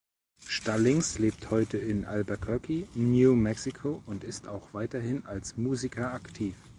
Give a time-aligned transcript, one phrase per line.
[0.47, 6.55] Stallings lebt heute in Albuquerque, New Mexico, und ist auch weiterhin als Musiker aktiv.